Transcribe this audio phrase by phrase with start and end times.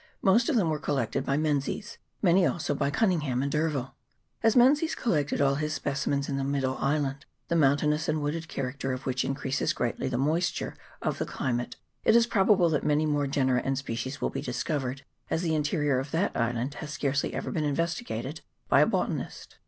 [0.23, 3.93] Most of them were collected by Menzies, many also by Cunningham and D'Urville.
[4.41, 8.93] As Menzies collected all his specimens in the middle island, the mountainous and wooded character
[8.93, 13.27] of which increases greatly the moisture of the climate, it is probable that many more
[13.27, 17.51] genera and species will be discovered, as the interior of that island has scarcely ever
[17.51, 19.57] been investigated by a botanist.